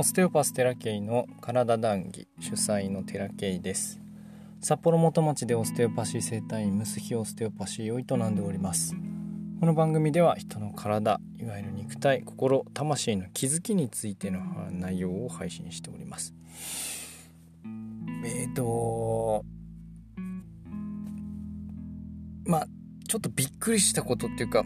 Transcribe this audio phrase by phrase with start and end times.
[0.00, 4.00] オステオパステラケイの体談義主催のテラケイです。
[4.60, 8.94] 札幌元町でオステオパシー生態院ムスヒオステオパシーを営んでおります。
[9.58, 14.40] この番組では人の体いわゆる肉体心魂の気づきについての
[14.70, 16.32] 内容を配信しております。
[17.64, 19.44] えっ、ー、と
[22.44, 22.68] まあ
[23.08, 24.62] ちょっとびっくりしたことっていうか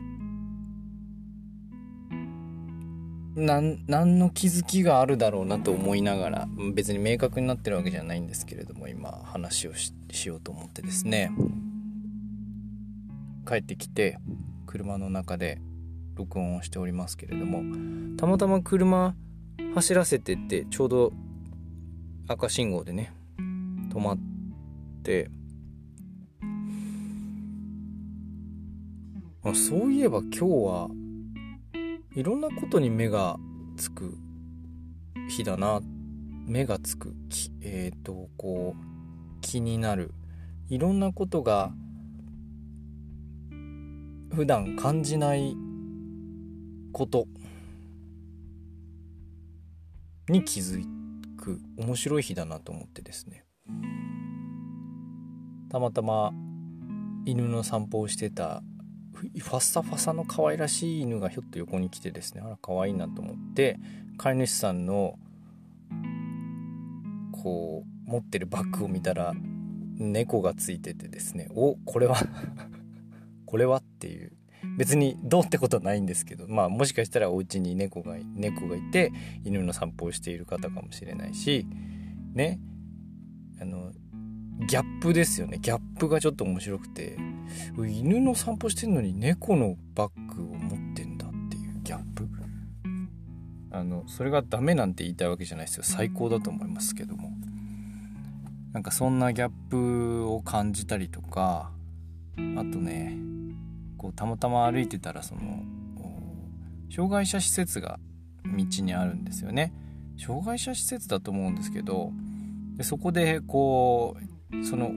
[3.35, 9.93] 何の気づきがあるだろうなと思いながら別に明確になってるわけじゃないんですけれども今話をし
[10.29, 11.33] ようと思ってですね。
[13.47, 14.19] 帰ってきて
[14.67, 15.61] 車の中で
[16.15, 17.63] 録音をしておりますけれども
[18.17, 19.15] たまたま車
[19.75, 21.13] 走らせてってちょうど
[22.29, 23.13] 赤信号でね
[23.91, 24.19] 止まっ
[25.03, 25.31] て
[29.45, 30.89] あそういえば今日は
[32.15, 33.39] いろんなことに目が
[33.77, 34.19] つく
[35.29, 35.81] 日だな。
[36.47, 37.15] 目がつく
[37.63, 40.13] えっ、ー、とこう気になる。
[40.69, 41.73] いろんなことが
[44.35, 45.57] 普段感じない
[46.93, 47.27] こと。
[50.29, 50.85] に気づ
[51.39, 51.61] く。
[51.79, 53.45] 面白い日だなと思ってですね。
[55.71, 56.33] たまたま
[57.25, 58.63] 犬の散歩をしてた
[59.39, 63.79] ファッサファサの可愛らしい犬がひょっと横に来てですねあら可愛いなと思って
[64.19, 65.19] 飼い主さんの
[67.33, 69.35] こう持ってるバッグを見たら
[69.99, 72.17] 猫がついててですねおこれは
[73.47, 74.33] これはっていう。
[74.79, 79.13] 別にどうってことはないんですけどまあもしかしたらお家に猫が猫がいて
[79.45, 81.67] 犬の散歩をしている方かもしれないし
[82.33, 82.61] ね。
[83.61, 83.93] あの
[84.67, 85.59] ギャップですよね。
[85.61, 87.17] ギャップがちょっと面白くて。
[87.77, 92.29] 犬の散歩してんのに猫のバッグを持ってんだっていうギャップ？
[93.71, 95.83] あのそれがダメなんて言いたいわけじゃないですよ。
[95.85, 97.31] 最高だと思いますけども。
[98.73, 101.71] なんかそんなギャップを感じたりとか
[102.57, 103.19] あとね
[103.99, 105.63] こうたまたま歩いてたらその
[106.91, 108.01] 障害者施設が
[108.47, 109.75] 道にあるんですよね。
[110.17, 112.13] 障害者施設だと思うんですけど
[112.77, 114.17] でそこでこ
[114.53, 114.91] うその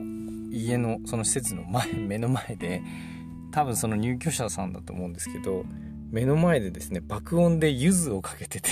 [0.50, 2.82] 家のその施設の前目の前で
[3.50, 5.64] 多分その入居者さんだと思うんですけど
[6.10, 8.70] 目の前でですね爆音で柚子をかけてて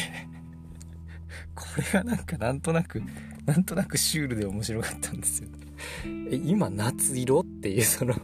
[1.54, 3.02] これがなんかなんとなく
[3.46, 5.48] なんとなくシュールで面白かったんですよ。
[6.30, 8.14] え今夏色っていうその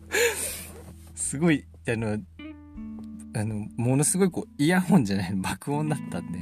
[1.14, 2.18] すごいあの
[3.34, 6.40] あのものすごいこうイヤホンじゃない爆音だったんで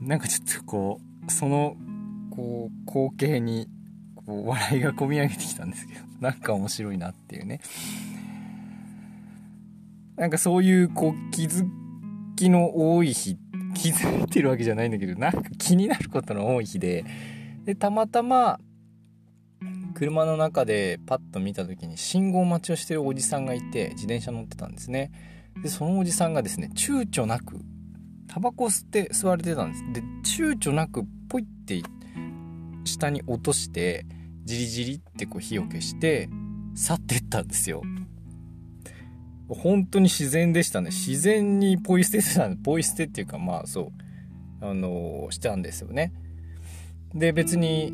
[0.00, 1.76] なんかちょっとこうその
[2.30, 3.68] こう光景に
[4.26, 7.60] こう笑いがこみ上げてきたんですけど なんか面白いなっていうね。
[10.16, 11.68] なんかそういうこう気づ
[12.36, 13.36] きの多い日
[13.74, 17.04] 気づいてるわけじゃないんだけどなんか気になることの多い日で
[17.64, 18.60] でたまたま
[19.94, 25.10] 車の中でパッと見た時に信号待ちをしてるおじさんがいて自転車乗ってたんですね。
[25.62, 27.60] でそのおじさんがですね躊躇なく
[28.26, 29.92] タバコ吸って吸われてたんです。
[29.92, 31.82] で躊躇なくポイって
[32.84, 34.06] 下に落として
[34.44, 36.28] じりじりってこう火を消して
[36.74, 37.82] 去ってったんですよ。
[39.48, 40.90] 本当に自然でしたね。
[40.90, 43.92] 自然にポイ捨ててたポイ捨てっていうかまあそ
[44.60, 46.12] うあのー、したんですよね。
[47.14, 47.92] で別に、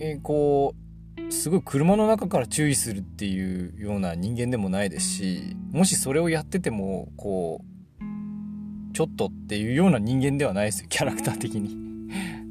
[0.00, 11.87] えー、こうすごい車の中から注意するっていうような人間でもないですしもしそれをやっててもこうちょっとっていうような人間ではないですよキャラクター的に。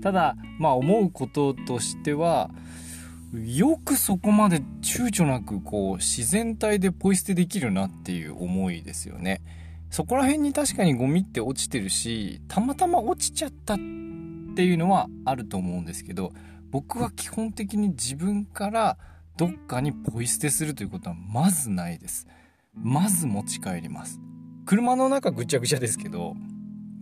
[0.02, 2.50] ただまあ思うこととしては
[3.34, 9.42] よくそこまで躊躇なくこう自然体でポイ捨てできるなっていう思いですよね。
[9.90, 13.84] そこら辺に確かにゴミって落ちてるしたまたま落ちちゃったって
[14.64, 16.34] いうのはあると思うんですけど
[16.72, 18.98] 僕は基本的に自分から
[19.38, 22.28] どっかにポイ捨てするということはまずないです。
[22.74, 24.20] まず持ち帰ります。
[24.66, 26.36] 車の中ぐちゃぐちゃですけど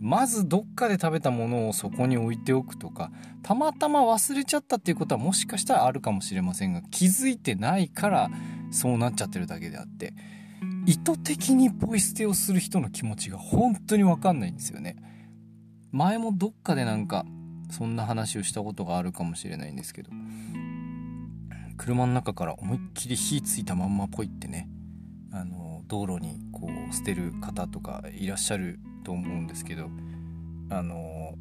[0.06, 3.10] まずどっかで食べたものをそこに置いておくとか
[3.42, 8.30] たまたま忘れちゃったっていうことはもしかしたらあるかもしれませんが気づいてないから
[8.70, 10.14] そうなっちゃってるだけであって
[10.86, 14.94] 意図的にポイ捨てをする人の気持ちが本当に分かんないんですよね。
[15.90, 17.26] 前もどっかでなんか
[17.72, 20.10] そんな話をしたことがあるかもしれないんですけど
[21.78, 24.68] 車の中から思いっきり火ついたまんまポイってね
[25.32, 29.88] あの道路にこう捨てる方とかいらっしゃると思うんですけど
[30.68, 31.36] あの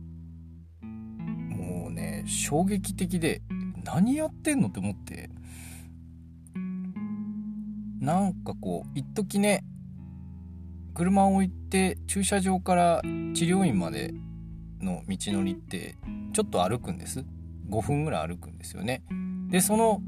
[0.84, 3.42] もうね衝撃的で
[3.84, 5.32] 何やってんのって思って
[8.00, 9.64] なんかこう一時ね
[10.94, 14.14] 車を置いて駐車場から治療院まで
[14.80, 15.96] の道のりって
[16.34, 17.26] ちょっと歩くんです。
[17.72, 19.02] 5分ぐらい歩くんですよね。
[19.50, 20.04] でその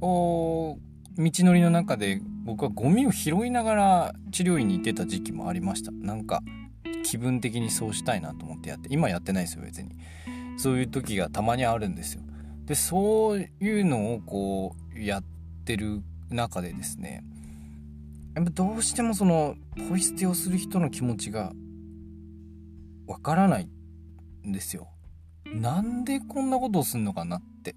[0.00, 0.78] 道
[1.18, 5.92] のりの中で僕はゴミを拾いながら治療院に行ってた時期もありました。
[5.92, 6.42] なんか
[7.04, 9.90] 気分的にそうしたいなと思ってやって今やってないですよ別に。
[10.56, 12.22] そういう時がたまにあるんですよ。
[12.64, 15.24] でそういうのをこうやっ
[15.64, 17.22] てる中でですね
[18.34, 19.56] やっぱどうしてもその
[19.88, 21.52] ポイ捨てをする人の気持ちが
[23.06, 23.68] わからない
[24.46, 24.88] んですよ。
[25.44, 27.76] なんでこんなことをすんのかなって。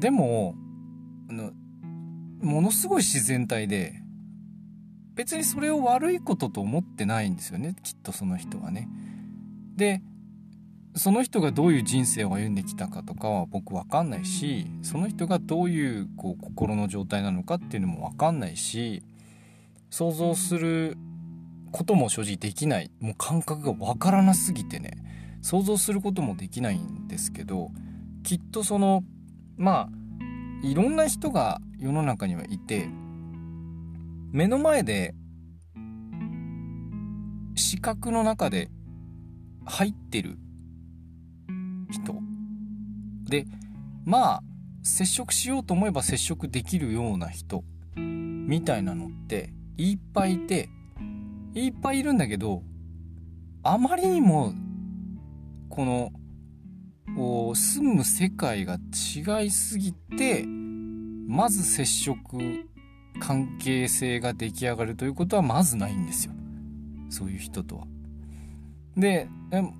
[0.00, 0.54] でも
[1.28, 1.52] あの
[2.40, 4.01] ものすごい自然体で
[5.14, 8.88] 別にそれを悪いことと思ってないんですよねきっとその人はね。
[9.76, 10.02] で
[10.94, 19.02] その人がどういう人生を歩んできたかとかは僕分かんないしその人がどういうこう心の状態なのかっていうのも分かんないし
[19.90, 20.98] 想像する
[21.70, 24.98] ことも正直できないもう感覚が分からなすぎてね
[25.40, 27.70] 想像することもできないんですけど
[28.22, 29.02] きっとその
[29.56, 32.88] まあいろんな人が世の中にはいて
[34.32, 35.14] 目の前で
[37.54, 38.70] 視覚の中で
[39.66, 40.38] 入ってる
[41.90, 42.14] 人。
[43.28, 43.44] で
[44.06, 44.42] まあ
[44.82, 47.62] 接触しようと思えば接触できるような人。
[47.94, 50.70] みたいなのっていっぱいいて
[51.54, 52.62] いっぱいいるんだけど
[53.62, 54.54] あまりにも
[55.68, 56.10] この
[57.54, 62.38] 住む世界が違いすぎてまず接触
[63.20, 66.32] 関係性が出来上がるということはまずないんですよ
[67.10, 67.86] そういう人とは。
[68.96, 69.28] で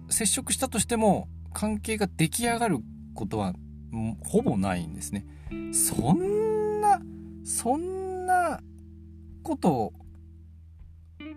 [0.09, 2.79] 接触したとしても関係が出来上がる
[3.15, 3.55] ことは
[4.25, 5.27] ほぼないんですね。
[5.73, 7.01] そんな
[7.45, 8.61] そんな
[9.43, 9.93] こと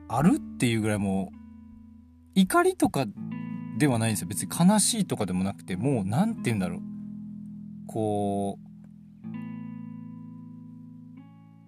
[0.07, 1.35] あるっていうぐらいもう
[2.35, 3.05] 怒りとか
[3.77, 6.81] ではないんですよ別に悲しいとかでもなくてもう何て言うんだろう
[7.87, 8.64] こう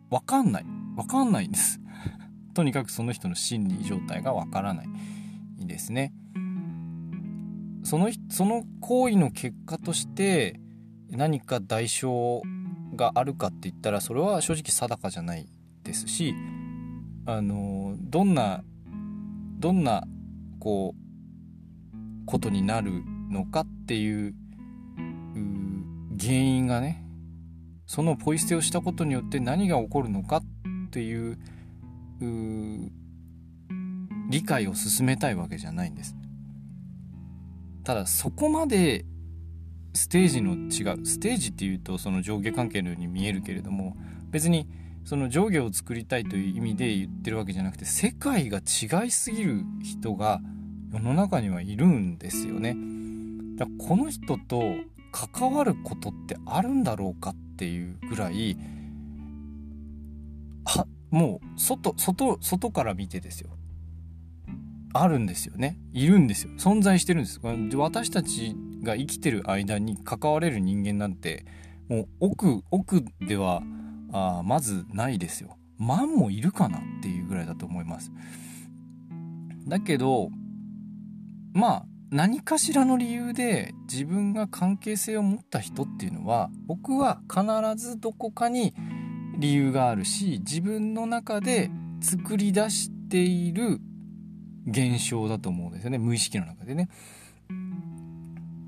[0.10, 0.66] わかんない。
[0.96, 1.80] わかんないんです。
[2.54, 4.88] とにかくその人の心理状態がわからない
[5.60, 6.14] ですね。
[7.84, 10.60] そのその行為の結果として
[11.10, 12.42] 何か代償
[12.96, 15.48] があるかって言ったらそれは正直定かじゃない
[15.84, 16.36] ですし
[17.26, 18.64] あのどんな
[19.60, 20.06] どんな
[20.60, 24.36] こうことになるのかっていう
[26.20, 27.07] 原因がね
[27.88, 30.44] そのポイ捨てをしたことによって何が起こるのかっ
[30.92, 31.38] ていう
[34.30, 36.16] 理解を進めたいわけじゃないんです
[37.84, 39.06] ただそこまで
[39.94, 43.96] ステージの違うステージっていうとその上下関係のように見えるけれども
[44.30, 44.68] 別に
[45.06, 50.42] その上下を作りたいという意味で言ってるわけじゃなくて世界が違いすぎる人が
[50.92, 52.76] 世の中にはいるんですよね。
[53.56, 54.62] だこの人と
[55.32, 58.56] 関わることってあるんだろうかっていうぐらい
[60.64, 63.50] はもう外外外から見てですよ。
[64.94, 65.80] あるんですよね。
[65.92, 66.52] いるんですよ。
[66.58, 67.40] 存在してるんです。
[67.76, 71.46] 私たちが生きてる間に関われる人間なんて
[71.90, 73.64] もう奥奥では
[74.12, 75.58] あまずないですよ。
[75.80, 78.12] 万もいるかなっていうぐらいだと思います。
[79.68, 80.30] だけど
[81.54, 87.46] まあ何かしらの理由で自分が関係性を持った人っていうのは僕は必
[87.76, 88.74] ずどこかに
[89.38, 91.70] 理由があるし自分の中で
[92.02, 93.80] 作り出している
[94.68, 95.98] 現象だと思うんですよね。
[95.98, 96.90] 無意識の中でね。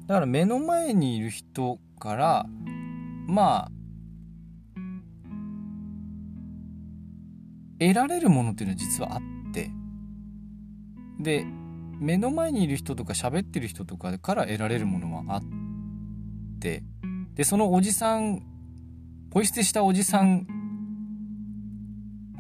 [0.08, 2.46] だから目の前にいる人から
[3.28, 3.72] まあ
[7.80, 9.72] 得られるものっていうのは実はあって。
[11.20, 11.46] で
[12.00, 15.44] 目の前にいる人とか喋ってる人とかから得られるものはあっ
[16.60, 16.84] て
[17.36, 18.42] でそのおじさん
[19.32, 20.48] ポイ捨てしたおじさん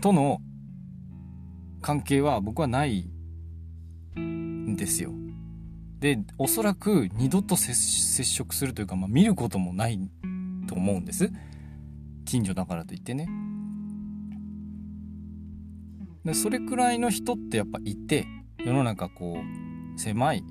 [0.02, 0.42] との
[1.82, 3.06] 関係は僕はない
[4.20, 5.14] んですよ。
[6.00, 10.00] でおそらく二度と接触するというか、まあ、見ることもない
[10.68, 11.30] と思うんです
[12.24, 13.28] 近所だからといってね
[16.24, 18.26] でそれくらいの人ってやっぱいて
[18.66, 19.40] 世の中こ
[19.96, 20.44] う狭い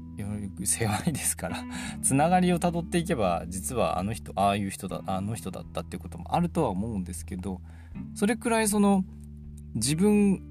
[0.64, 1.58] 狭いですから
[2.02, 7.60] つながりをたどっていけば実はあの人ああいう人だあの人だったっていうこともあるとは思うんですけど
[8.14, 9.04] それくらいその
[9.74, 10.42] 自分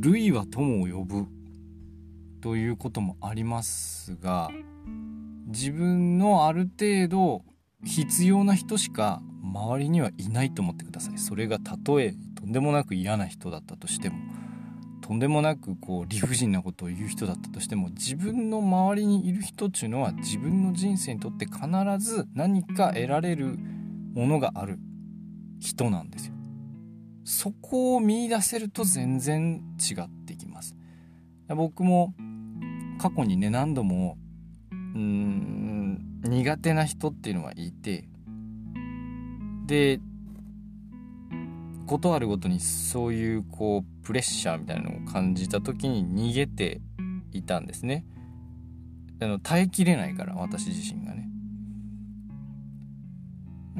[0.00, 1.26] 類は友を呼ぶ
[2.40, 4.50] ということもありますが
[5.46, 7.44] 自分のある程度
[7.84, 11.18] 必要な人しか周りにはいないと思ってください。
[11.18, 14.16] それがたとえとんでもなく嫌な人だったとしても
[15.00, 21.60] とんでもなくこう理不尽なことを言う人だったとしても自分の周りにいる人っていうのは自分の人生にとって必
[21.98, 23.58] ず何か得られる
[24.14, 24.78] ものがある
[25.60, 26.34] 人なんですよ。
[27.24, 30.74] そこを見出せると全然違ってきます。
[31.48, 32.14] 僕も
[32.98, 34.18] 過去にね何度も
[34.70, 38.08] うーん苦手な人っていうのはいて
[39.66, 40.00] で
[41.88, 46.80] ことあるごとにそういうこうプレッシャーみたいなのを感じた時に逃げて
[47.32, 48.04] いたんですね。
[49.20, 51.28] あの耐えきれないから私自身がね。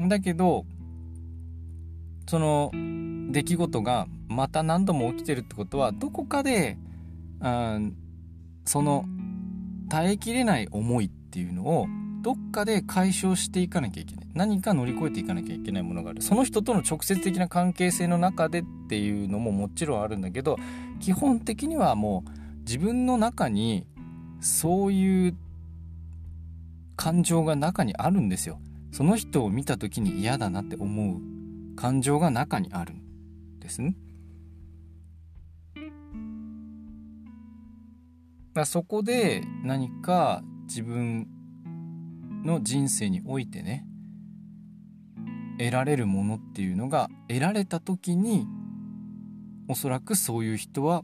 [0.09, 0.65] だけど
[2.27, 2.71] その
[3.31, 6.77] 出来事がまた何度も起きてるってことはどこかで
[7.39, 7.79] あ
[8.65, 9.05] その
[9.89, 11.87] 耐えきれない思いっていうのを
[12.21, 14.27] どっかで解消していかなきゃいけない。
[14.33, 16.21] 何か乗り越えていかなきゃいけないものがある。
[16.21, 20.57] その人との直接的な関係性の中でっていうのももちろんあるんだけど
[20.99, 23.85] 基本的にはもう自分の中に
[24.41, 25.37] そういう
[26.95, 28.59] 感情が中にあるんですよ。
[28.91, 33.95] その人を見た時に嫌だなって思う感情が中にあるんですね。
[38.53, 41.27] だそこで何か自分
[42.43, 43.85] の人生においてね
[45.57, 48.47] 得られるものっていうのが得られた時に
[49.67, 51.03] おそらくそういう人は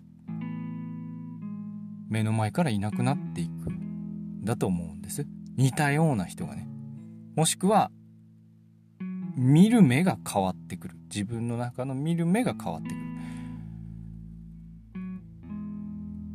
[2.10, 3.68] 目の前からいなくなっていく
[4.44, 5.28] だと思うんです。
[5.58, 6.68] 似たような人がね。
[7.36, 7.92] もしくは
[9.36, 10.96] 見る目が変わってくる。
[11.14, 13.02] 自分の中の見る目が変わってくる。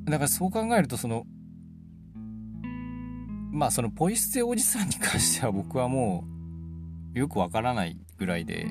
[0.05, 1.25] だからそう考えるとその
[3.61, 6.25] まあそのポイ捨ておじさんに関しては僕はも
[7.15, 8.71] うよくわからないぐらいで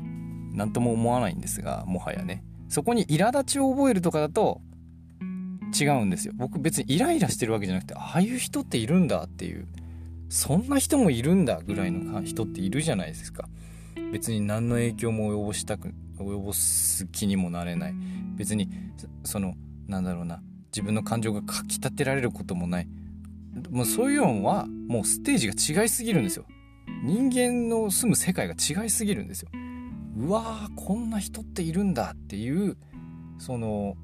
[0.52, 2.44] 何とも思わないんですがもはやね。
[2.70, 4.62] そこに苛立ちを覚えるとかだと
[5.80, 6.34] 違うんですよ。
[6.36, 9.68] 僕別にイライラしてるわけじゃなくてああいう人っているんだっていう
[10.28, 13.48] そんな人もいるんだぐらいの人っているじゃないですか。
[14.12, 17.94] 別に何の影響も及ぼしたく及ぼす気にもなれない。
[18.36, 18.68] 別に
[19.24, 19.54] その
[19.88, 20.42] なんだろうな。
[20.72, 22.88] 自分の感情がかきたてられることもない。
[23.70, 26.46] もうそういうのはもうステージが違いすぎるんですよ。
[27.04, 29.50] 人間の住む世界が違いすぎるんですよ。
[30.18, 32.78] うわーこんな人っているんだっていう
[33.38, 33.96] その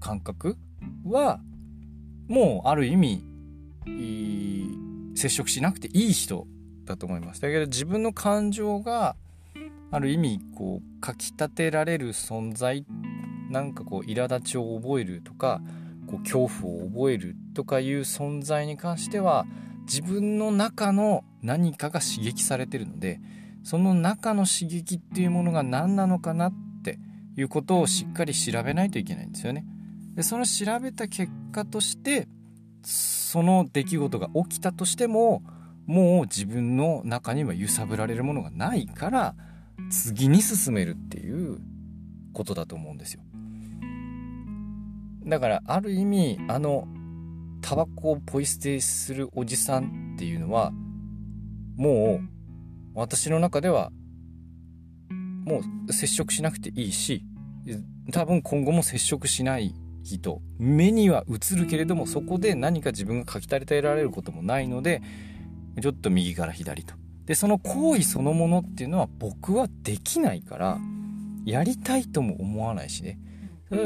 [0.00, 0.56] 感覚
[1.04, 1.40] は
[2.28, 3.24] もうある意味
[5.16, 6.46] 接触しなくていい人
[6.84, 9.16] だと思いますだけど自分の感情が
[9.90, 12.86] ある意味こうかきたてられる存在
[13.50, 15.60] なんかこう苛立ちを覚えるとか
[16.12, 19.46] こう恐怖を覚えるとかいう存在に関しては
[19.86, 23.18] 自分の中の何かが刺激されてるので
[23.64, 26.52] その中の刺激っていうものが何なのかなっ
[26.84, 26.98] て
[27.36, 29.64] いうことをしっかり調べないといけないんですよね。
[30.14, 32.28] でその調べた結果として
[32.82, 35.42] その出来事が起きたとしても
[35.86, 39.34] もう自分の中には揺さぶられるものがないから
[39.90, 41.58] 次に進めるっていう
[42.34, 43.22] ことだと思うんですよ。
[45.26, 46.86] だからある意味あの
[47.60, 50.72] タバコをポイ捨てするおじさんっていうのは
[51.76, 52.28] もう
[52.94, 53.90] 私の中では
[55.44, 57.24] もう接触しなくていいし
[58.12, 65.02] 多分今後も接触しない人目には映るけれどもそこで何か自分が書き足りえられることもないので
[65.80, 66.94] ちょっと右から左と。
[67.24, 70.78] でその行為そのものっていうのは僕はできないから
[71.44, 73.18] やりたいとも思わないしね。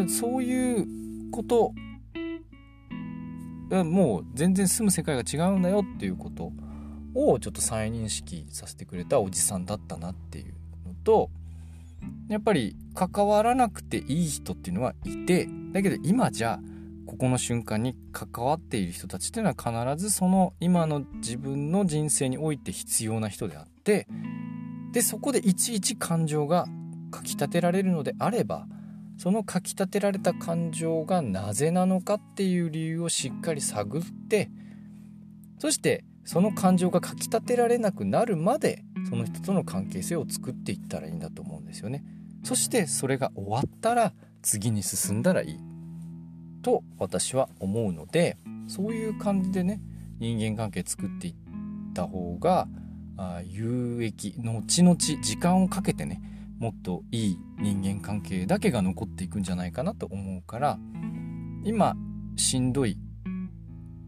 [0.09, 0.87] そういう
[1.30, 1.73] こと
[3.71, 6.52] もう全然住む世界が違うんだよっていうこと
[7.14, 10.54] をちょっと再認識させてくれたおじさんだったなっていう
[10.87, 11.30] のと
[12.28, 16.61] やっぱり関わらなくていい人っていうのはいてだけど今じゃ
[17.06, 24.06] ここの瞬間に関わっている人たちっていうのは必ずその今の自分の人生において必要な人であって
[24.92, 26.66] でそこでいちいち感情が
[27.11, 28.66] かきたてられるのであれば
[29.16, 34.50] そのかきたてられた感情がなぜなのかっていう理由をしっかり探って
[35.58, 42.04] そしてその感情がかきたてられなくなるまでその人との関係性を作っていったらいいんだと思うんですよね。
[42.42, 45.58] そしてそれが終わったら次に進んだらいい
[46.62, 49.80] と私は思うのでそういう感じでね
[50.18, 51.35] 人間関係作っていっ
[51.94, 52.68] た方が
[53.44, 56.20] 有益後々時間をかけてね
[56.59, 60.79] もっといい人間関係だけが残っていくんじゃないかなと思うから
[61.65, 61.95] 今
[62.37, 62.99] しんどい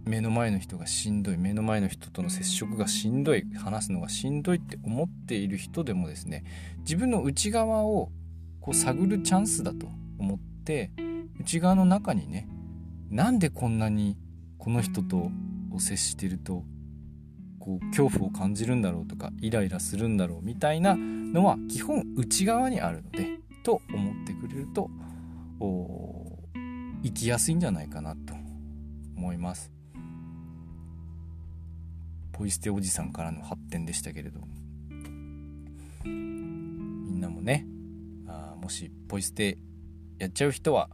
[0.06, 6.44] 目の前の人がしんどい目の前の人との接触がしんどい話すのがしんどいって思っている人でもですね
[6.78, 8.10] 自分の内側を
[8.60, 9.86] こう探るチャンスだと
[10.18, 10.90] 思って
[11.38, 12.48] 内側の中にね
[13.10, 14.16] なんでこんなに
[14.56, 15.30] この人と
[15.80, 16.64] 接してると
[17.58, 20.96] こう恐怖を感じるんだろうとかイライラするんだろうみたいな
[21.32, 24.90] のは基本内側にあるのでと思ってくれると
[27.02, 28.34] 生きやすいんじゃないかなと
[29.16, 29.72] 思います。
[32.32, 34.40] ポイ捨ておじさんからの発展でしたけれど
[36.04, 37.66] みんなもね
[38.28, 39.58] あもしポイ捨て
[40.20, 40.88] やっちゃう人は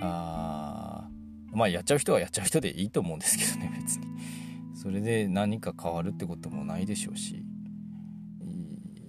[0.00, 1.08] あ
[1.52, 4.06] まあやっちゃう人はやっちゃう人でいいと思うんですけどね別に。
[4.76, 7.41] それで何か変わるってこともないでしょうし。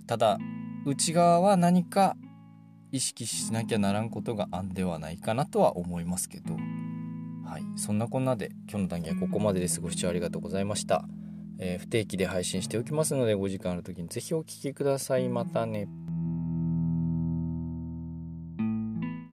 [0.07, 0.39] ただ
[0.85, 2.15] 内側は何か
[2.91, 6.53] 意識しなきゃならんことがあんではないかなとは思いますけど
[7.45, 11.05] はいそんなこんなで今日の談義はここまでですご視聴ありがとうございました。
[11.59, 15.29] えー、不定期で配信しておきますので、5時間ある時に是非お聴きください。
[15.29, 15.87] またね。